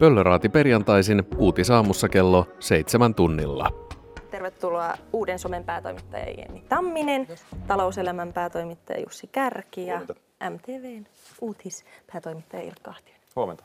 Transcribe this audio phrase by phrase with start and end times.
[0.00, 3.70] Pöllöraati perjantaisin uutisaamussa kello seitsemän tunnilla.
[4.30, 7.28] Tervetuloa uuden somen päätoimittaja Jenni Tamminen,
[7.66, 10.14] talouselämän päätoimittaja Jussi Kärki ja Huomenta.
[10.50, 11.06] MTVn
[11.40, 13.20] uutispäätoimittaja Ilkka Ahtinen.
[13.36, 13.64] Huomenta.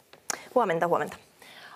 [0.56, 1.18] Huomenta, huomenta.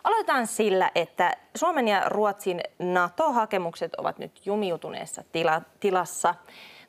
[0.03, 6.35] Aloitetaan sillä, että Suomen ja Ruotsin NATO-hakemukset ovat nyt jumiutuneessa tila- tilassa.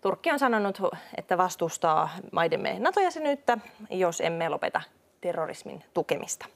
[0.01, 0.81] Turkki on sanonut,
[1.17, 3.59] että vastustaa maidemme NATO-jäsenyyttä,
[3.91, 4.81] jos emme lopeta
[5.21, 6.47] terrorismin tukemista.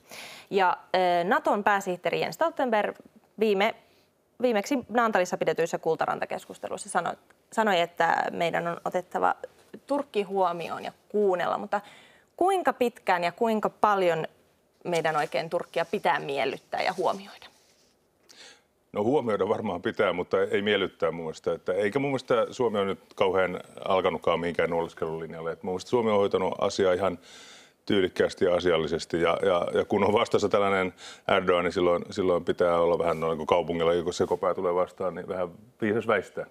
[0.51, 0.77] Ja
[1.25, 2.97] Naton pääsihteeri Jens Stoltenberg
[3.41, 3.75] viime,
[4.43, 7.15] viimeksi Naantalissa pidetyissä kultarantakeskusteluissa sanoi,
[7.53, 9.35] sanoi, että meidän on otettava
[9.87, 11.81] Turkki huomioon ja kuunnella, mutta
[12.37, 14.27] kuinka pitkään ja kuinka paljon
[14.85, 17.47] meidän oikein Turkkia pitää miellyttää ja huomioida?
[18.93, 21.53] No huomioida varmaan pitää, mutta ei miellyttää mun mielestä.
[21.53, 25.59] Että, eikä mun mielestä Suomi on nyt kauhean alkanutkaan mihinkään nuoliskelulinjalle.
[25.63, 27.19] Mun mielestä Suomi on hoitanut asiaa ihan
[27.87, 29.21] tyylikkäästi ja asiallisesti.
[29.21, 30.95] Ja, ja, ja kun on vastassa tällainen
[31.29, 35.15] Erdogan, niin silloin, silloin pitää olla vähän noin kuin kaupungilla, kun se kopää tulee vastaan,
[35.15, 35.49] niin vähän
[35.81, 36.47] viisas väistää.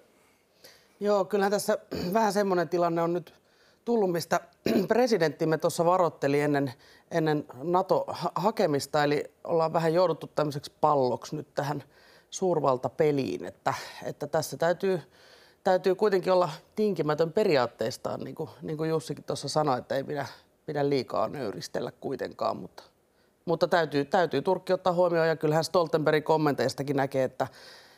[1.00, 1.78] Joo, kyllähän tässä
[2.12, 3.34] vähän semmoinen tilanne on nyt
[3.84, 4.40] tullut, mistä
[4.88, 6.72] presidenttimme tuossa varoitteli ennen,
[7.10, 9.04] ennen NATO-hakemista.
[9.04, 11.82] Eli ollaan vähän jouduttu tämmöiseksi palloksi nyt tähän
[12.30, 13.74] suurvaltapeliin, että,
[14.04, 15.00] että tässä täytyy,
[15.64, 20.26] täytyy kuitenkin olla tinkimätön periaatteistaan, niin kuin, niin kuin Jussikin tuossa sanoi, että ei pidä,
[20.66, 22.82] pidä liikaa nöyristellä kuitenkaan, mutta,
[23.44, 27.46] mutta täytyy, täytyy Turkki ottaa huomioon ja kyllähän Stoltenbergin kommenteistakin näkee, että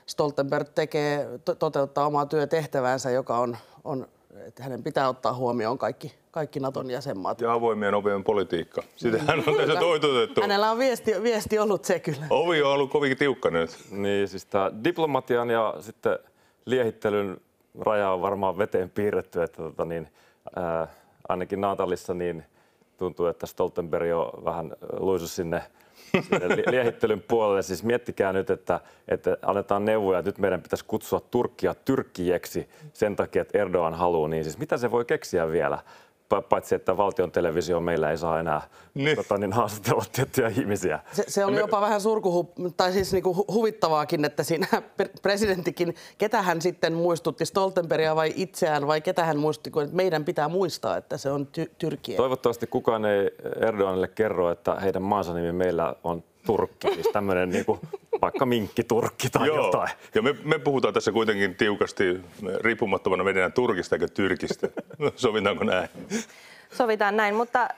[0.07, 4.09] Stoltenberg tekee, to, toteuttaa omaa työtehtäväänsä, joka on, on,
[4.47, 7.41] että hänen pitää ottaa huomioon kaikki, kaikki Naton jäsenmaat.
[7.41, 8.83] Ja avoimien ovien politiikka.
[8.97, 10.41] Sitähän on tässä toitotettu.
[10.41, 12.27] Hänellä on viesti, viesti ollut se kyllä.
[12.31, 13.71] Ovi on ollut kovin tiukka nyt.
[13.91, 16.19] Niin, siis tämä diplomatian ja sitten
[16.67, 17.41] liehittelyn
[17.81, 20.09] raja on varmaan veteen piirretty, että tota niin,
[20.57, 20.89] ää,
[21.29, 22.45] ainakin Natalissa niin
[22.97, 25.63] tuntuu, että Stoltenberg on vähän luisu sinne,
[26.23, 27.63] sinne li- liehittelyn puolelle.
[27.63, 33.17] Siis miettikää nyt, että, että annetaan neuvoja, että nyt meidän pitäisi kutsua Turkkia tyrkkieksi sen
[33.17, 35.79] takia, että Erdogan haluaa, niin siis mitä se voi keksiä vielä?
[36.29, 38.61] Pa- Paitsi, että valtion televisio meillä ei saa enää
[38.95, 39.17] Niin.
[39.17, 41.01] tota, niin haastatella tiettyjä ihmisiä.
[41.13, 44.67] Se, se oli jopa vähän surkuhu, tai siis niinku hu- huvittavaakin, että siinä
[45.03, 49.97] pre- presidenttikin, ketä hän sitten muistutti, Stoltenbergia vai itseään, vai ketä hän muistutti, kun että
[49.97, 52.17] meidän pitää muistaa, että se on ty- Tyrkiä.
[52.17, 57.79] Toivottavasti kukaan ei Erdoganille kerro, että heidän maansa nimi meillä on Turkki, siis tämmöinen niinku,
[58.27, 59.89] vaikka minkki-Turkki tai Joo, jotain.
[60.15, 62.21] ja me, me puhutaan tässä kuitenkin tiukasti
[62.61, 64.69] riippumattomana meidän Turkista eikä Tyrkistä.
[65.17, 65.89] Sovitaanko näin?
[66.73, 67.69] Sovitaan näin, mutta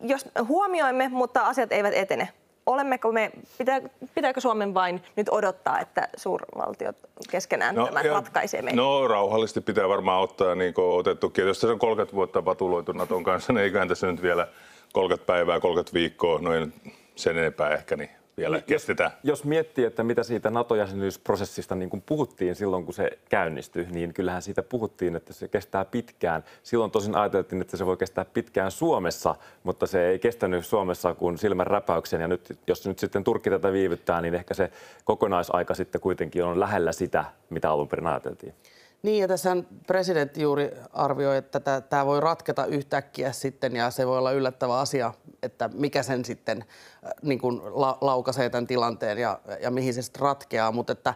[0.00, 2.28] jos huomioimme, mutta asiat eivät etene,
[2.66, 3.80] olemmeko me, pitää,
[4.14, 6.96] pitääkö Suomen vain nyt odottaa, että suurvaltiot
[7.30, 8.76] keskenään no, tämän ja- ratkaisee meidän?
[8.76, 11.46] No rauhallisesti pitää varmaan ottaa niin kuin otettukin.
[11.46, 14.48] Jos tässä on 30 vuotta patuloitu Naton kanssa, niin eiköhän tässä nyt vielä
[14.92, 16.72] 30 päivää, 30 viikkoa, noin
[17.16, 19.10] sen enempää ehkä, niin vielä Jos- kestetään.
[19.22, 24.42] Jos miettii, että mitä siitä NATO-jäsenyysprosessista niin kuin puhuttiin silloin, kun se käynnistyi, niin kyllähän
[24.42, 26.44] siitä puhuttiin, että se kestää pitkään.
[26.62, 31.38] Silloin tosin ajateltiin, että se voi kestää pitkään Suomessa, mutta se ei kestänyt Suomessa kuin
[31.38, 32.20] silmän räpäyksen.
[32.20, 34.70] Ja nyt, jos nyt sitten Turkki tätä viivyttää, niin ehkä se
[35.04, 38.54] kokonaisaika sitten kuitenkin on lähellä sitä, mitä alun perin ajateltiin.
[39.02, 44.18] Niin, ja tässä presidentti juuri arvioi, että tämä voi ratketa yhtäkkiä sitten, ja se voi
[44.18, 46.64] olla yllättävä asia, että mikä sen sitten
[47.06, 50.72] äh, niin kuin la, laukaisee tämän tilanteen ja, ja mihin se sitten ratkeaa.
[50.72, 51.14] Mutta että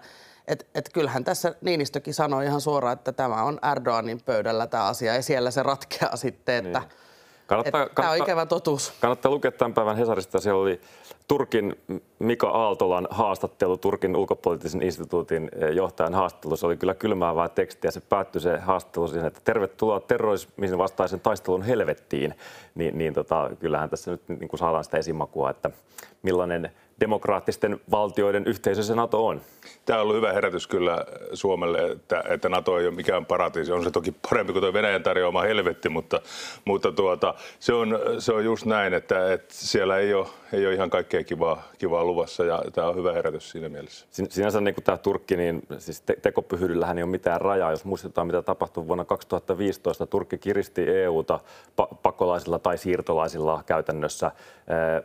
[0.49, 5.15] et, et kyllähän tässä Niinistökin sanoi ihan suoraan, että tämä on Erdoganin pöydällä tämä asia,
[5.15, 7.06] ja siellä se ratkeaa sitten, että Niin.
[7.47, 8.93] Kannattaa, tämä on ikävä totuus.
[9.01, 10.41] Kannattaa lukea tämän päivän Hesarista.
[10.41, 10.81] Siellä oli
[11.29, 11.77] Turkin
[12.19, 16.57] Mika Aaltolan haastattelu, Turkin ulkopoliittisen instituutin eh, johtajan haastattelu.
[16.57, 17.91] Se oli kyllä kylmäävää tekstiä.
[17.91, 22.35] Se päättyi se haastattelu siihen, että tervetuloa terrorismin vastaisen taistelun helvettiin.
[22.75, 25.71] Niin, niin tota, kyllähän tässä nyt niin kuin saadaan sitä esimakua, että
[26.23, 26.71] millainen
[27.01, 29.41] demokraattisten valtioiden yhteisö se NATO on.
[29.85, 33.73] Tämä on ollut hyvä herätys kyllä Suomelle, että, että NATO ei ole mikään paratiisi.
[33.73, 36.21] On se toki parempi kuin tuo Venäjän tarjoama helvetti, mutta,
[36.65, 40.75] mutta tuota, se, on, se on just näin, että, että siellä ei ole, ei ole
[40.75, 44.07] ihan kaikkea kivaa, kivaa luvassa ja tämä on hyvä herätys siinä mielessä.
[44.11, 47.71] Sin- Sinänsä niin kuin tämä Turkki, niin siis te- tekopyhyydyllähän ei ole mitään rajaa.
[47.71, 51.41] Jos muistetaan, mitä tapahtui vuonna 2015, Turkki kiristi EUta
[51.83, 54.31] pa- pakolaisilla tai siirtolaisilla käytännössä.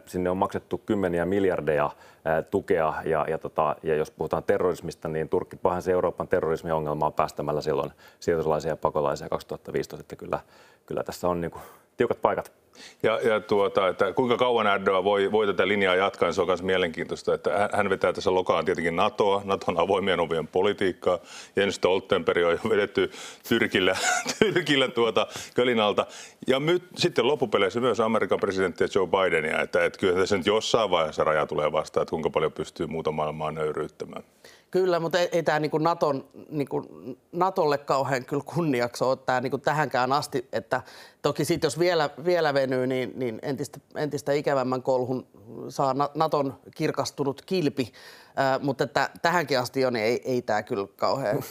[0.06, 2.94] Sinne on maksettu kymmeniä miljardeja eh, tukea.
[3.06, 8.72] Ja, ja, tota, ja jos puhutaan terrorismista, niin Turkki pahensi Euroopan terrorismiongelmaa päästämällä silloin siirtolaisia
[8.72, 10.40] ja pakolaisia 2015, että kyllä,
[10.86, 11.64] kyllä tässä on niin kuin
[11.98, 12.62] tiukat paikat.
[13.04, 16.48] Ja, ja tuota, että kuinka kauan Erdogan voi, voi tätä linjaa jatkaa, niin se on
[16.48, 17.34] myös mielenkiintoista.
[17.34, 21.20] Että hän vetää tässä lokaan tietenkin NATOa, NATOn avoimien ovien politiikkaa.
[21.56, 23.12] Jens Stoltenberg on jo vedetty
[23.50, 23.98] Tyrkillä,
[24.40, 26.06] Tyrkillä tuota Kölinalta.
[26.48, 30.90] Ja my, sitten loppupeleissä myös Amerikan presidenttiä Joe Bidenia, että, että kyllä tässä nyt jossain
[30.90, 34.24] vaiheessa raja tulee vastaan, että kuinka paljon pystyy muuta maailmaa nöyryyttämään.
[34.72, 36.86] Kyllä, mutta ei, ei tämä niinku Naton, niinku
[37.32, 40.48] Natolle kauhean kyllä kunniaksi ole tämä niinku tähänkään asti.
[40.54, 40.82] Että
[41.22, 45.28] toki sitten jos vielä, vielä venyy, niin, niin entistä, entistä ikävämmän kolhun
[45.70, 47.94] saa Naton kirkastunut kilpi.
[48.40, 51.44] Äh, mutta että tähänkin asti on, niin ei, ei tämä kyllä kauhean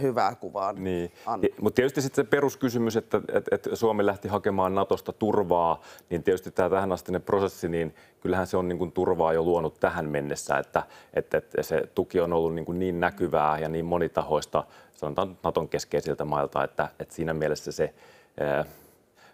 [0.00, 0.72] hyvää kuvaa.
[0.72, 1.12] Niin.
[1.60, 5.80] Mutta tietysti sitten se peruskysymys, että, että, että Suomi lähti hakemaan Natosta turvaa,
[6.10, 10.08] niin tietysti tämä tähänastinen prosessi, niin kyllähän se on niin kuin turvaa jo luonut tähän
[10.08, 10.82] mennessä, että,
[11.14, 14.64] että, että se tuki on ollut niin, kuin niin näkyvää ja niin monitahoista,
[14.94, 17.94] sanotaan Naton keskeisiltä mailta, että, että siinä mielessä se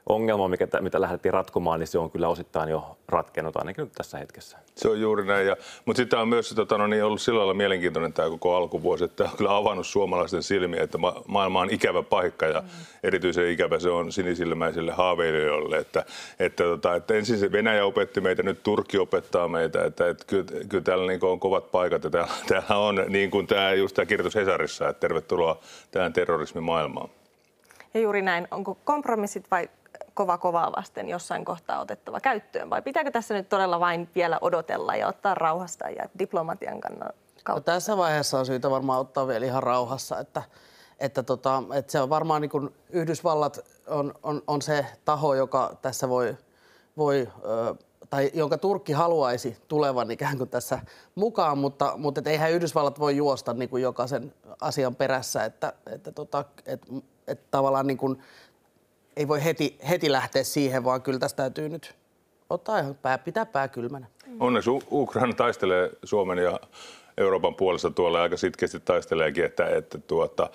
[0.09, 4.19] ongelma, mikä, mitä lähdettiin ratkomaan, niin se on kyllä osittain jo ratkennut ainakin nyt tässä
[4.19, 4.59] hetkessä.
[4.77, 5.47] Se on juuri näin.
[5.47, 9.05] Ja, mutta sitten on myös tota, no niin, ollut sillä lailla mielenkiintoinen tämä koko alkuvuosi,
[9.05, 12.69] että tämä on kyllä avannut suomalaisten silmiä, että ma- maailma on ikävä paikka ja mm.
[13.03, 15.79] erityisen ikävä se on sinisilmäisille haaveilijoille.
[15.79, 16.05] Että,
[16.39, 20.45] että, tota, että ensin se Venäjä opetti meitä, nyt Turkki opettaa meitä, että, että kyllä,
[20.69, 24.07] kyllä täällä niin on kovat paikat ja täällä, täällä on niin kuin tämä just tämä
[24.07, 25.61] kirjoitus Hesarissa, että tervetuloa
[25.91, 27.09] tähän terrorismimaailmaan.
[27.95, 28.49] Ja juuri näin.
[28.51, 29.69] Onko kompromissit vai
[30.15, 32.71] kova kovaa vasten jossain kohtaa otettava käyttöön?
[32.71, 37.15] Vai pitääkö tässä nyt todella vain vielä odotella ja ottaa rauhasta ja diplomatian kannalta?
[37.49, 40.43] No, tässä vaiheessa on syytä varmaan ottaa vielä ihan rauhassa, että,
[40.99, 45.77] että, tota, että se on varmaan niin kuin Yhdysvallat on, on, on se taho, joka
[45.83, 46.37] tässä voi,
[46.97, 47.29] voi
[48.11, 50.79] tai jonka Turkki haluaisi tulevan ikään kuin tässä
[51.15, 56.13] mukaan, mutta, mutta et eihän Yhdysvallat voi juosta niin kuin jokaisen asian perässä, että, että,
[56.13, 56.87] tota, että,
[57.27, 58.23] että tavallaan niin kuin
[59.17, 61.95] ei voi heti, heti lähteä siihen, vaan kyllä tästä täytyy nyt
[62.51, 64.07] ottaa ihan pää, pitää pää kylmänä.
[64.41, 66.61] Onneksi Ukraina taistelee Suomen ja
[67.19, 70.51] Euroopan puolesta tuolla aika sitkeästi taisteleekin, että, että tuota,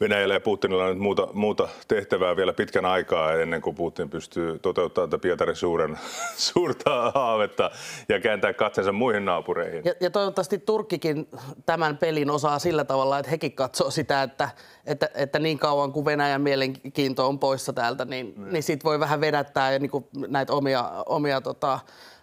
[0.00, 4.58] Venäjällä ja Putinilla on nyt muuta, muuta tehtävää vielä pitkän aikaa ennen kuin Putin pystyy
[4.58, 5.98] toteuttamaan tätä Pietarin suuren,
[6.36, 7.70] suurta haavetta
[8.08, 9.82] ja kääntää katseensa muihin naapureihin.
[9.84, 11.28] Ja, ja toivottavasti Turkkikin
[11.66, 14.48] tämän pelin osaa sillä tavalla, että hekin katsoo sitä, että,
[14.86, 18.52] että, että niin kauan kuin Venäjän mielenkiinto on poissa täältä, niin, mm.
[18.52, 21.78] niin sit voi vähän vedättää ja niin kuin näitä omia, omia tota,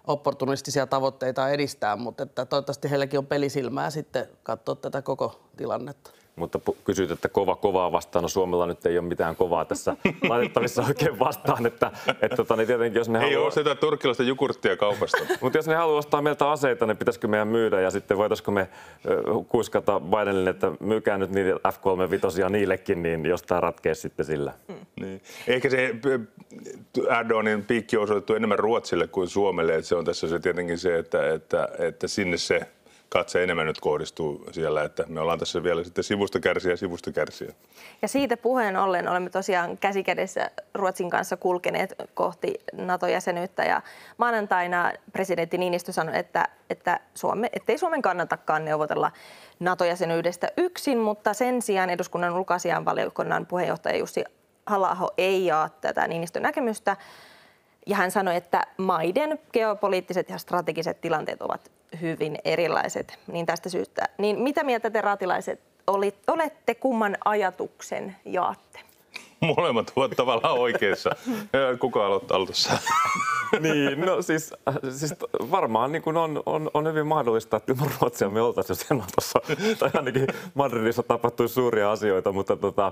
[0.08, 6.23] opportunistisia tavoitteita edistää, mutta että toivottavasti heilläkin on pelisilmää sitten katsoa tätä koko tilannetta.
[6.36, 8.24] Mutta kysyt, että kova kovaa vastaan.
[8.24, 9.96] No Suomella nyt ei ole mitään kovaa tässä
[10.30, 11.66] laitettavissa oikein vastaan.
[11.66, 11.92] Että,
[12.22, 13.44] että tota, niin tietenkin, jos ne ei haluaa...
[13.44, 15.18] ole sitä turkkilaista jukurttia kaupasta.
[15.42, 18.70] Mutta jos ne haluaa ostaa meiltä aseita, niin pitäisikö meidän myydä ja sitten voitaisiko me
[19.48, 24.54] kuiskata Bidenille, että myykää nyt niitä F-35 niillekin, niin jos tämä ratkeaa sitten sillä.
[24.68, 24.76] Mm.
[25.02, 25.22] Niin.
[25.48, 25.96] Ehkä se
[27.20, 29.76] Erdoganin piikki on osoitettu enemmän Ruotsille kuin Suomelle.
[29.76, 32.62] Että se on tässä se tietenkin se, että, että, että sinne se
[33.14, 37.54] katse enemmän nyt kohdistuu siellä, että me ollaan tässä vielä sitten sivusta kärsiä sivusta kärsiä.
[38.02, 43.82] Ja siitä puheen ollen olemme tosiaan käsikädessä Ruotsin kanssa kulkeneet kohti NATO-jäsenyyttä ja
[44.18, 49.12] maanantaina presidentti Niinistö sanoi, että, että Suome, ettei Suomen kannatakaan neuvotella
[49.60, 54.24] NATO-jäsenyydestä yksin, mutta sen sijaan eduskunnan ulkoasian valiokunnan puheenjohtaja Jussi
[54.66, 56.98] halla ei jaa tätä Niinistön näkemystä.
[57.88, 61.72] Ja hän sanoi, että maiden geopoliittiset ja strategiset tilanteet ovat
[62.02, 63.20] hyvin erilaiset.
[63.28, 68.80] Niin tästä syystä, niin mitä mieltä te raatilaiset oli, olette, kumman ajatuksen jaatte?
[69.58, 71.10] Molemmat ovat tavallaan oikeassa.
[71.80, 72.78] Kuka aloittaa aloitussa?
[73.60, 74.54] niin, no siis,
[74.90, 75.16] siis
[75.52, 79.40] varmaan niin kuin on, on, on, hyvin mahdollista, että ilman Ruotsia me oltaisiin jo Natossa.
[79.80, 82.92] tai ainakin Madridissa tapahtui suuria asioita, mutta tota,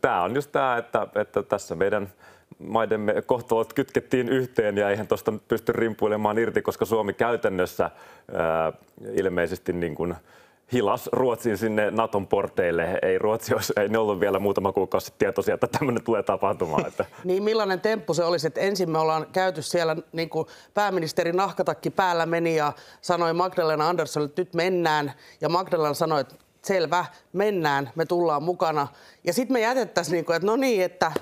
[0.00, 2.12] tämä on just tämä, että, että tässä meidän
[2.58, 7.90] maidemme kohtalot kytkettiin yhteen ja eihän tuosta pysty rimpuilemaan irti, koska Suomi käytännössä
[8.34, 8.72] ää,
[9.12, 10.14] ilmeisesti niin kuin
[10.72, 12.98] hilas Ruotsin sinne Naton porteille.
[13.02, 16.86] Ei Ruotsi olisi, ei ne ollut vielä muutama kuukausi tietoisia, että tämmöinen tulee tapahtumaan.
[16.86, 17.04] Että.
[17.24, 21.90] niin millainen temppu se olisi, että ensin me ollaan käyty siellä, niin kuin pääministeri nahkatakki
[21.90, 25.12] päällä meni ja sanoi Magdalena Anderssonille, että nyt mennään.
[25.40, 28.88] Ja Magdalena sanoi, että selvä, mennään, me tullaan mukana.
[29.24, 31.12] Ja sitten me jätettäisiin, että no niin, että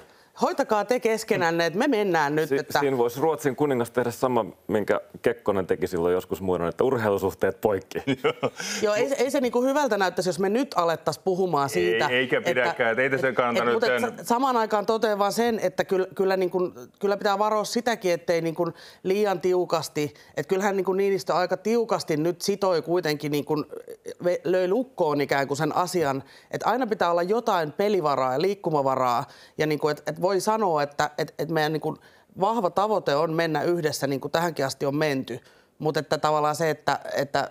[0.42, 2.48] hoitakaa te keskenänne, että me mennään nyt.
[2.48, 2.80] Si- että...
[2.80, 7.98] Siinä voisi Ruotsin kuningas tehdä sama, minkä Kekkonen teki silloin joskus muinoin, että urheilusuhteet poikki.
[8.82, 12.06] Joo, ei, ei se niinku hyvältä näyttäisi, jos me nyt alettaisiin puhumaan siitä.
[12.06, 13.74] Ei, eikä pidäkään, että, ei tässä kannata nyt...
[13.74, 18.12] Mutta samaan aikaan totean vaan sen, että kyllä, kyllä, niin kuin, kyllä pitää varoa sitäkin,
[18.12, 23.32] ettei niin kuin liian tiukasti, että kyllähän niin kuin Niinistö aika tiukasti nyt sitoi kuitenkin,
[23.32, 23.64] niin kuin,
[24.44, 29.24] löi lukkoon ikään kuin sen asian, että aina pitää olla jotain pelivaraa ja liikkumavaraa,
[29.58, 31.96] ja niin kuin, että, että voi sanoa, että, että, että meidän niin kuin
[32.40, 35.40] vahva tavoite on mennä yhdessä, niin kuin tähänkin asti on menty.
[35.78, 37.50] Mutta että tavallaan se, että, että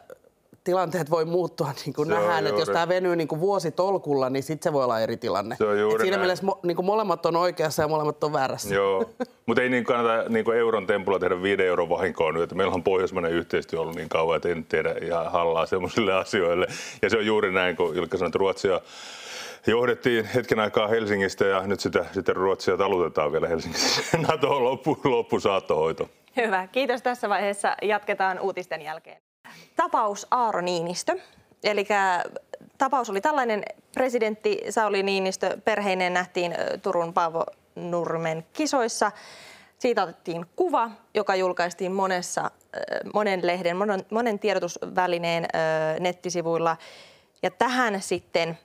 [0.63, 4.43] tilanteet voi muuttua, niin kuin Se nähdään, että jos tämä venyy niin kuin vuositolkulla, niin
[4.43, 5.55] sitten se voi olla eri tilanne.
[5.55, 6.21] Se on juuri Et siinä näin.
[6.21, 8.75] mielessä mo, niin kuin molemmat on oikeassa ja molemmat on väärässä.
[8.75, 9.09] Joo,
[9.45, 12.43] mutta ei niin kannata niin kuin euron tempulla tehdä viiden euron vahinkoa nyt.
[12.43, 16.13] Että meillä on pohjoismainen yhteistyö ollut niin kauan, että ei nyt tehdä ihan hallaa semmoisille
[16.13, 16.67] asioille.
[17.01, 18.81] Ja se on juuri näin, kun Ilkka sanoi, että Ruotsia
[19.67, 24.17] johdettiin hetken aikaa Helsingistä ja nyt sitä sitten Ruotsia talutetaan vielä Helsingissä.
[24.27, 26.09] NATO on loppu, loppu saattohoito.
[26.35, 27.75] Hyvä, kiitos tässä vaiheessa.
[27.81, 29.21] Jatketaan uutisten jälkeen.
[29.75, 31.19] Tapaus Aaro Niinistö.
[31.63, 31.87] Eli
[32.77, 37.45] tapaus oli tällainen, presidentti Sauli Niinistö perheineen nähtiin Turun Paavo
[37.75, 39.11] Nurmen kisoissa.
[39.79, 42.51] Siitä otettiin kuva, joka julkaistiin monessa,
[43.13, 45.47] monen lehden, monen, monen tiedotusvälineen
[45.99, 46.77] nettisivuilla.
[47.43, 48.57] Ja tähän sitten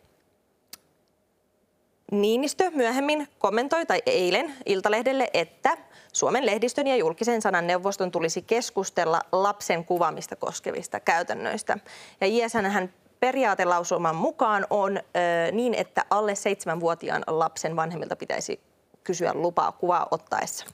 [2.12, 5.78] Niinistö myöhemmin kommentoi, tai eilen Iltalehdelle, että
[6.12, 11.78] Suomen lehdistön ja julkisen sanan neuvoston tulisi keskustella lapsen kuvaamista koskevista käytännöistä.
[12.20, 12.88] Ja JSN
[13.20, 15.00] periaatelausuman mukaan on ö,
[15.52, 18.60] niin, että alle seitsemänvuotiaan lapsen vanhemmilta pitäisi
[19.04, 20.66] kysyä lupaa kuvaa ottaessa.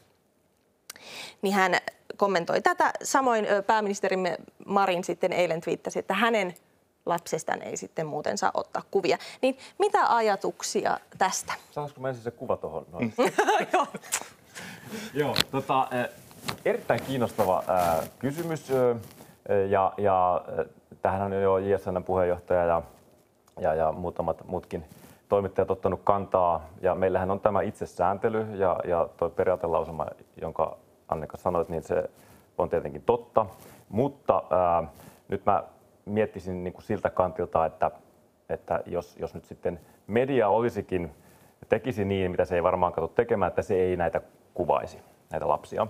[1.42, 1.76] Niin hän
[2.16, 2.92] kommentoi tätä.
[3.02, 6.54] Samoin pääministerimme Marin sitten eilen twiittasi, että hänen
[7.09, 9.19] lapsestaan ei sitten muuten saa ottaa kuvia.
[9.43, 11.53] Niin mitä ajatuksia tästä?
[11.71, 12.87] Saanko mä ensin se kuva tuohon?
[12.93, 13.15] Noin.
[13.73, 13.87] Joo.
[15.15, 16.09] Joo, tota, eh,
[16.65, 17.62] erittäin kiinnostava
[18.03, 18.71] eh, kysymys.
[18.71, 18.97] eh,
[19.71, 20.45] Ja, ja
[21.03, 22.83] tähän on jo JSN puheenjohtaja ja,
[23.61, 24.85] ja, ja muutamat muutkin
[25.29, 26.67] toimittajat ottanut kantaa.
[26.81, 30.07] Ja meillähän on tämä itsesääntely ja, ja tuo periaatelausuma,
[30.41, 30.77] jonka
[31.09, 32.11] Annika sanoit, niin se
[32.59, 33.47] on tietenkin totta.
[33.88, 34.85] Mutta ää,
[35.29, 35.62] nyt mä
[36.09, 37.91] miettisin niin kuin siltä kantilta, että,
[38.49, 41.11] että jos, jos nyt sitten media olisikin
[41.69, 44.21] tekisi niin, mitä se ei varmaan kato tekemään, että se ei näitä
[44.55, 44.99] kuvaisi,
[45.31, 45.87] näitä lapsia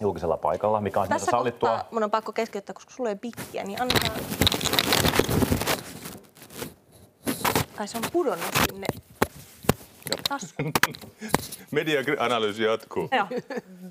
[0.00, 1.68] julkisella paikalla, mikä on Tässä sallittua.
[1.68, 4.20] kohtaa mun on pakko keskeyttää, koska sulla ei pikkiä, niin annetaan...
[7.78, 8.86] Ai se on pudonnut sinne.
[11.70, 13.08] Media-analyysi jatkuu.
[13.12, 13.26] Joo,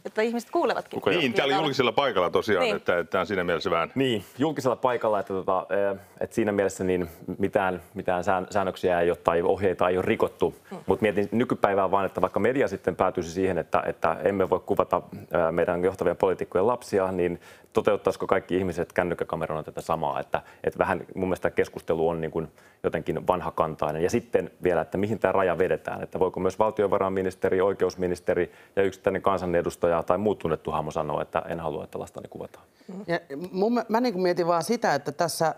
[0.05, 1.01] että ihmiset kuulevatkin.
[1.05, 2.75] Niin, tämä oli julkisella paikalla tosiaan, Niin.
[2.75, 6.83] että tämä on siinä mielessä vähän Niin, julkisella paikalla, että, tota, eh, että siinä mielessä
[6.83, 10.55] niin mitään, mitään sään- säännöksiä ei ole tai ohjeita ei ole rikottu.
[10.71, 10.77] Mm.
[10.85, 15.01] Mutta mietin nykypäivää vaan, että vaikka media sitten päätyisi siihen, että, että emme voi kuvata
[15.13, 17.41] eh, meidän johtavien poliitikkojen lapsia, niin
[17.73, 20.19] toteuttaisiko kaikki ihmiset kännykkäkamerana tätä samaa?
[20.19, 22.47] Että, että vähän mun mielestä keskustelu on niin kuin
[22.83, 24.03] jotenkin vanhakantainen.
[24.03, 29.21] Ja sitten vielä, että mihin tämä raja vedetään, että voiko myös valtiovarainministeri, oikeusministeri ja yksittäinen
[29.21, 32.65] kansanedustaja tai muut tunnettu hahmo sanoa, että en halua, että lastani kuvataan.
[33.07, 33.19] Ja
[33.51, 35.55] mun, mä- niin mietin vaan sitä, että tässä,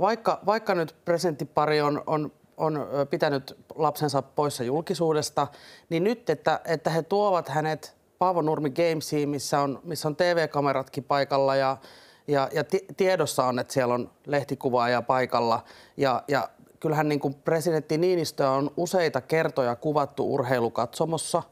[0.00, 5.46] vaikka, vaikka nyt presidenttipari on, on, on pitänyt lapsensa poissa julkisuudesta,
[5.88, 11.04] niin nyt, että, että he tuovat hänet Paavo Nurmi Gamesiin, missä on, missä on TV-kameratkin
[11.04, 11.76] paikalla ja,
[12.28, 15.64] ja, ja ti- tiedossa on, että siellä on lehtikuvaaja paikalla.
[15.96, 16.48] Ja, ja
[16.84, 21.42] kyllähän niin kuin presidentti Niinistö on useita kertoja kuvattu urheilukatsomossa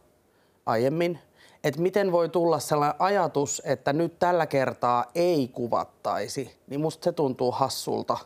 [0.67, 1.19] aiemmin,
[1.65, 7.13] että miten voi tulla sellainen ajatus, että nyt tällä kertaa ei kuvattaisi, niin musta se
[7.13, 8.19] tuntuu hassulta.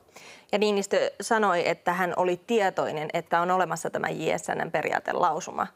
[0.53, 5.67] Ja Niinistö sanoi, että hän oli tietoinen, että on olemassa tämä JSNn periaatelausuma,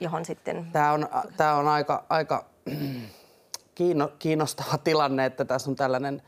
[0.00, 0.66] johon sitten...
[0.72, 2.44] Tämä on, tämä on aika, aika
[3.74, 6.22] kiinno, kiinnostava tilanne, että tässä on tällainen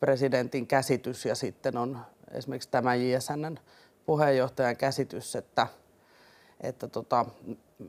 [0.00, 1.98] presidentin käsitys ja sitten on
[2.32, 3.58] esimerkiksi tämä JSNn
[4.06, 5.66] puheenjohtajan käsitys, että,
[6.60, 7.26] että tota,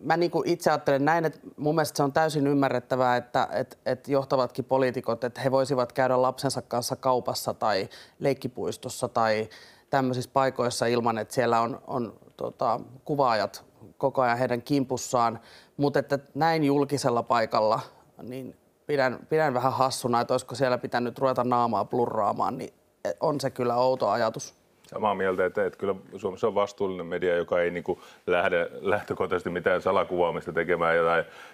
[0.01, 3.77] mä niin kuin itse ajattelen näin, että mun mielestä se on täysin ymmärrettävää, että, että,
[3.85, 9.49] että johtavatkin poliitikot, että he voisivat käydä lapsensa kanssa kaupassa tai leikkipuistossa tai
[9.89, 13.65] tämmöisissä paikoissa ilman, että siellä on, on tota, kuvaajat
[13.97, 15.39] koko ajan heidän kimpussaan,
[15.77, 17.79] mutta että näin julkisella paikalla,
[18.21, 22.73] niin pidän, pidän vähän hassuna, että olisiko siellä pitänyt ruveta naamaa blurraamaan, niin
[23.19, 24.53] on se kyllä outo ajatus.
[24.87, 29.49] Samaa mieltä, että, että kyllä Suomessa on vastuullinen media, joka ei niin kuin lähde lähtökohtaisesti
[29.49, 31.03] mitään salakuvaamista tekemään ja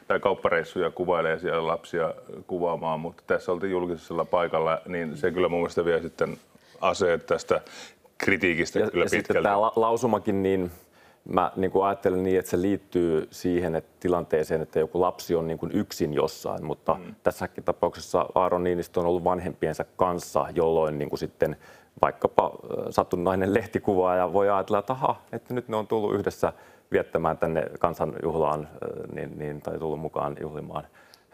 [0.08, 2.14] tai, kauppareissuja kuvailee siellä lapsia
[2.48, 6.38] kuvaamaan, mutta tässä oltiin julkisella paikalla, niin se kyllä mun mielestä vie sitten
[6.82, 7.62] aseet tästä
[8.18, 9.44] kritiikistä Ja, kyllä ja sitten pitkälti.
[9.44, 10.72] tämä la- lausumakin, niin
[11.34, 15.48] mä niin kuin ajattelen niin, että se liittyy siihen että tilanteeseen, että joku lapsi on
[15.48, 17.16] niin kuin yksin jossain, mutta mm.
[17.24, 21.56] tässäkin tapauksessa Aaron Niinistö on ollut vanhempiensa kanssa, jolloin niin kuin sitten
[22.02, 22.52] vaikkapa
[22.90, 26.54] satunnainen lehtikuva ja voi ajatella, että aha, että nyt ne on tullut yhdessä
[26.92, 28.68] viettämään tänne kansanjuhlaan
[29.14, 30.88] niin, niin, tai tullut mukaan juhlimaan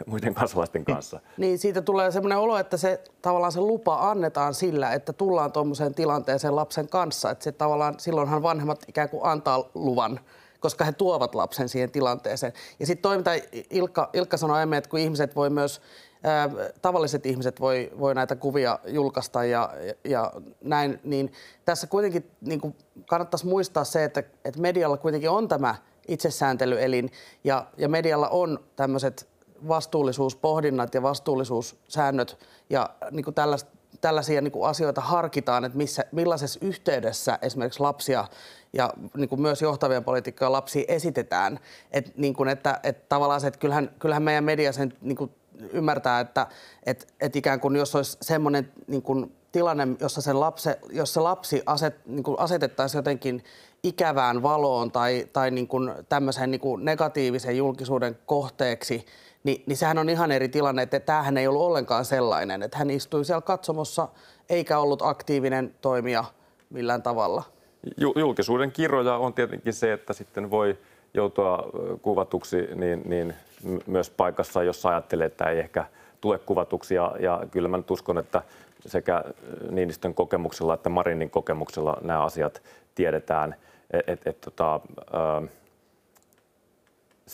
[0.06, 1.20] muiden kansalaisten kanssa.
[1.38, 5.94] Niin siitä tulee semmoinen olo, että se tavallaan se lupa annetaan sillä, että tullaan tuommoiseen
[5.94, 7.30] tilanteeseen lapsen kanssa.
[7.30, 10.20] Että se tavallaan, silloinhan vanhemmat ikään kuin antaa luvan
[10.62, 12.54] koska he tuovat lapsen siihen tilanteeseen.
[12.80, 13.32] Ja sitten toi, mitä
[13.70, 15.82] Ilkka, Ilkka sanoi aiemmin, että kun ihmiset voi myös
[16.24, 16.50] ää,
[16.82, 20.32] tavalliset ihmiset voi, voi näitä kuvia julkaista ja, ja, ja
[20.64, 21.34] näin, niin
[21.66, 22.76] tässä kuitenkin niin kuin
[23.10, 25.76] kannattaisi muistaa se, että, että medialla kuitenkin on tämä
[26.08, 27.12] itsesääntelyelin
[27.44, 29.31] ja, ja medialla on tämmöiset
[29.68, 32.38] vastuullisuuspohdinnat ja vastuullisuussäännöt
[32.70, 38.28] ja niin kuin tällaista tällaisia niin kuin asioita harkitaan, että missä, millaisessa yhteydessä esimerkiksi lapsia
[38.74, 41.60] ja niin kuin myös johtavia poliitikkoja lapsia esitetään.
[41.92, 45.32] Et, niin kuin, että, että tavallaan se, että kyllähän, kyllähän meidän media sen niin kuin
[45.74, 46.48] ymmärtää, että
[46.84, 51.20] että että ikään kuin jos olisi semmoinen niin kuin tilanne, jossa se, lapse, jos se
[51.20, 53.44] lapsi aset, niin kuin asetettaisiin jotenkin
[53.84, 59.06] ikävään valoon tai, tai niin kuin tämmöisen niin kuin negatiivisen julkisuuden kohteeksi,
[59.44, 62.90] niin, niin sehän on ihan eri tilanne, että tämähän ei ollut ollenkaan sellainen, että hän
[62.90, 64.08] istui siellä katsomossa
[64.50, 66.24] eikä ollut aktiivinen toimija
[66.70, 67.44] millään tavalla.
[68.16, 70.78] Julkisuuden kirjoja on tietenkin se, että sitten voi
[71.14, 71.70] joutua
[72.02, 73.34] kuvatuksi niin, niin
[73.88, 75.86] myös paikassa, jos ajattelee, että ei ehkä
[76.22, 76.96] tule kuvatuksi.
[76.96, 78.42] Ja, ja kyllä mä nyt uskon, että
[78.86, 79.24] sekä
[79.70, 82.62] Niinistön kokemuksella että Marinin kokemuksella nämä asiat
[82.96, 83.56] tiedetään.
[83.92, 84.80] Et, et, et, tota,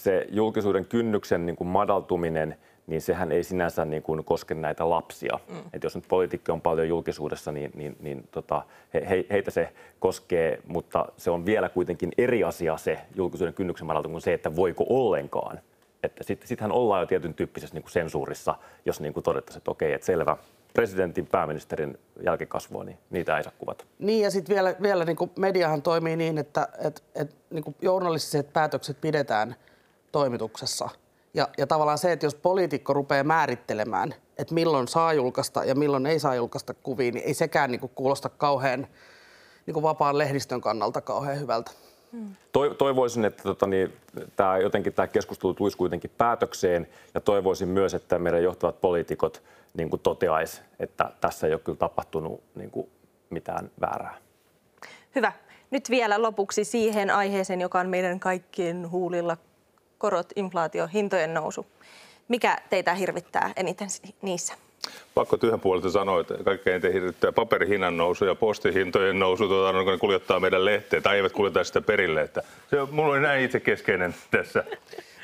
[0.04, 2.56] se julkisuuden kynnyksen niin kuin madaltuminen,
[2.88, 5.40] niin sehän ei sinänsä niin kuin koske näitä lapsia.
[5.48, 5.56] Mm.
[5.74, 8.64] Et jos nyt poliitikko on paljon julkisuudessa, niin, niin, niin tota,
[8.94, 13.88] he, he, heitä se koskee, mutta se on vielä kuitenkin eri asia se julkisuuden kynnyksen
[13.88, 15.60] madaltuminen kuin se, että voiko ollenkaan.
[16.04, 19.72] Että sitten sittenhän ollaan jo tietyn tyyppisessä niin kuin sensuurissa, jos niin kuin todettaisiin, että
[19.72, 20.38] okei, että selvä,
[20.74, 23.86] presidentin, pääministerin jälkikasvua, niin niitä ei saa kuvata.
[24.00, 27.76] Niin ja sitten vielä, vielä niin kuin mediahan toimii niin, että et, et, niin kuin
[27.82, 29.56] journalistiset päätökset pidetään–
[30.12, 30.90] toimituksessa.
[31.34, 36.06] Ja, ja tavallaan se, että jos poliitikko rupeaa määrittelemään, että milloin saa julkaista ja milloin
[36.06, 38.88] ei saa julkaista kuvia, niin ei sekään niin kuin kuulosta kauhean
[39.66, 41.72] niin kuin vapaan lehdistön kannalta kauhean hyvältä.
[42.78, 43.94] Toivoisin, että tota, niin,
[44.36, 49.90] tämä, jotenkin tämä keskustelu tulisi kuitenkin päätökseen ja toivoisin myös, että meidän johtavat poliitikot niin
[49.90, 52.90] kuin toteaisi, että tässä ei ole kyllä tapahtunut niin kuin
[53.30, 54.18] mitään väärää.
[55.16, 55.32] Hyvä.
[55.72, 59.38] Nyt vielä lopuksi siihen aiheeseen, joka on meidän kaikkien huulilla
[59.98, 61.66] korot, inflaatio, hintojen nousu.
[62.28, 63.88] Mikä teitä hirvittää eniten
[64.22, 64.54] niissä?
[65.16, 69.92] Pakko tyhjän puolelta sanoa, että kaikkein eniten hirvittää paperihinnan nousu ja postihintojen nousu, tuota, kun
[69.92, 72.22] ne kuljettaa meidän lehteä tai eivät kuljeta sitä perille.
[72.22, 74.64] Että se on, mulla oli näin itse keskeinen tässä.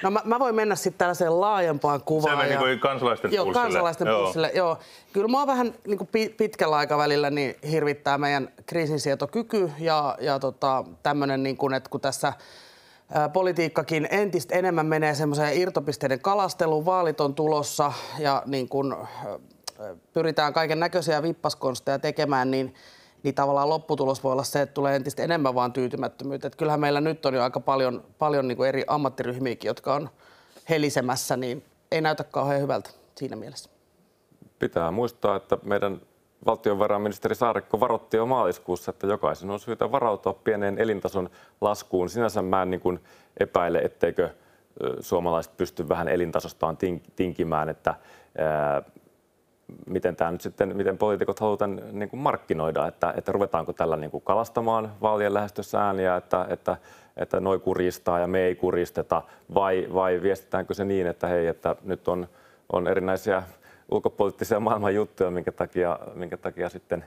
[0.03, 2.37] No mä, mä voin mennä sitten tällaiseen laajempaan kuvaan.
[2.37, 2.77] Se meni ja...
[2.77, 3.63] kansalaisten joo, pulssille.
[3.63, 4.23] kansalaisten joo.
[4.23, 4.51] pulssille.
[4.55, 4.77] Joo.
[5.13, 11.43] Kyllä mua vähän niin kuin pitkällä aikavälillä niin hirvittää meidän kriisinsietokyky ja, ja tota, tämmöinen,
[11.43, 12.33] niin kuin, että kun tässä
[13.33, 16.85] politiikkakin entistä enemmän menee semmoiseen irtopisteiden kalasteluun.
[16.85, 18.97] Vaalit on tulossa ja niin kun
[20.13, 22.73] pyritään kaiken näköisiä vippaskonsteja tekemään, niin,
[23.23, 26.47] niin tavallaan lopputulos voi olla se, että tulee entistä enemmän vaan tyytymättömyyttä.
[26.47, 30.09] Et kyllähän meillä nyt on jo aika paljon, paljon niin kuin eri ammattiryhmiäkin, jotka on
[30.69, 33.69] helisemässä, niin ei näytä kauhean hyvältä siinä mielessä.
[34.59, 36.01] Pitää muistaa, että meidän
[36.45, 41.29] valtiovarainministeri Saarikko varoitti jo maaliskuussa, että jokaisen on syytä varautua pieneen elintason
[41.61, 42.09] laskuun.
[42.09, 42.99] Sinänsä mä en niin kuin
[43.39, 44.29] epäile, etteikö
[44.99, 46.77] suomalaiset pysty vähän elintasostaan
[47.15, 47.95] tinkimään, että
[48.37, 48.81] ää,
[49.87, 54.11] miten tämä nyt sitten, miten poliitikot halutaan niin kuin markkinoida, että, että ruvetaanko tällä niin
[54.11, 56.77] kuin kalastamaan vaalien lähestyessä ääniä, että, että,
[57.17, 59.21] että noi kuristaa ja me ei kuristeta,
[59.53, 62.27] vai, vai viestitäänkö se niin, että hei, että nyt on,
[62.73, 63.43] on erinäisiä
[63.91, 67.05] ulkopoliittisia maailman juttuja, minkä takia, minkä takia sitten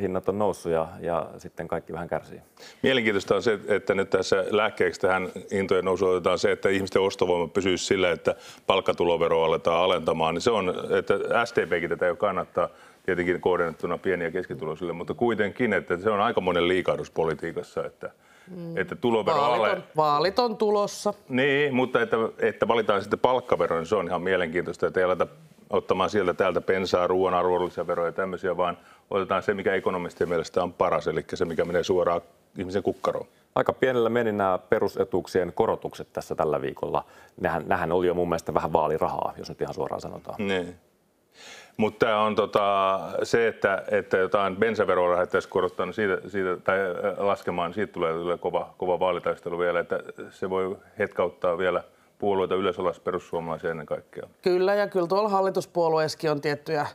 [0.00, 2.40] hinnat on noussut ja, ja sitten kaikki vähän kärsii.
[2.82, 7.48] Mielenkiintoista on se, että nyt tässä lääkkeeksi tähän hintojen nousuun otetaan se, että ihmisten ostovoima
[7.48, 8.34] pysyisi sillä, että
[8.66, 10.34] palkkatuloveroa aletaan alentamaan.
[10.34, 11.14] Niin se on, että
[11.44, 12.68] STPkin tätä jo kannattaa
[13.06, 18.10] tietenkin kohdennettuna pieni- ja keskituloisille, mutta kuitenkin, että se on aikamoinen liikahdus politiikassa, että,
[18.56, 18.76] mm.
[18.76, 19.82] että tulovero vaalit on, ale...
[19.96, 21.14] vaalit on tulossa.
[21.28, 25.26] Niin, mutta että, että valitaan sitten palkkavero, niin se on ihan mielenkiintoista, että ei aleta
[25.70, 28.78] ottamaan sieltä täältä pensaa, ruoan arvonlisäveroja ja tämmöisiä, vaan
[29.10, 32.20] otetaan se, mikä ekonomistien mielestä on paras, eli se, mikä menee suoraan
[32.58, 33.26] ihmisen kukkaroon.
[33.54, 37.04] Aika pienellä meni nämä perusetuuksien korotukset tässä tällä viikolla.
[37.40, 40.36] Nehän, nehän oli jo mun mielestä vähän vaalirahaa, jos nyt ihan suoraan sanotaan.
[40.38, 40.76] Niin.
[41.76, 46.78] Mutta tämä on tota, se, että, että jotain bensaveroa lähdettäisiin korottamaan siitä, siitä, tai
[47.16, 50.00] laskemaan, siitä tulee, tulee kova, kova vaalitaistelu vielä, että
[50.30, 51.82] se voi hetkauttaa vielä–
[52.18, 54.28] puolueita yleisolais perussuomalaisia ennen kaikkea.
[54.42, 56.86] Kyllä, ja kyllä tuolla hallituspuolueessakin on tiettyjä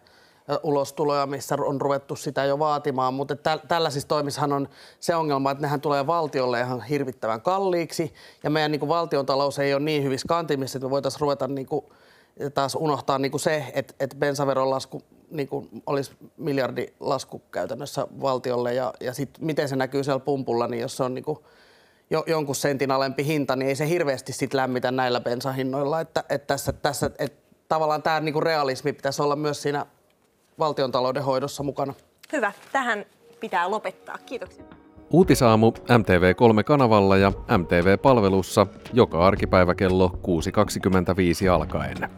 [0.64, 5.62] ulostuloja, missä on ruvettu sitä jo vaatimaan, mutta tä- tällaisissa toimissahan on se ongelma, että
[5.62, 10.78] nehän tulee valtiolle ihan hirvittävän kalliiksi, ja meidän niin valtiontalous ei ole niin hyvissä kantimissa,
[10.78, 11.86] että me voitaisiin ruveta niin kuin,
[12.54, 18.74] taas unohtaa niin kuin se, että, että bensaveron lasku niin kuin olisi miljardilasku käytännössä valtiolle,
[18.74, 21.40] ja, ja sitten miten se näkyy siellä pumpulla, niin jos se on niin kuin
[22.14, 26.00] jo, jonkun sentin alempi hinta, niin ei se hirveästi sit lämmitä näillä bensahinnoilla.
[26.00, 29.86] Että, että tässä, tässä että tavallaan tämä niinku realismi pitäisi olla myös siinä
[30.60, 31.94] valtiontalouden hoidossa mukana.
[32.32, 33.06] Hyvä, tähän
[33.40, 34.18] pitää lopettaa.
[34.26, 34.66] Kiitoksia.
[35.10, 40.12] Uutisaamu MTV3-kanavalla ja MTV-palvelussa joka arkipäivä kello
[41.46, 42.10] 6.25 alkaen.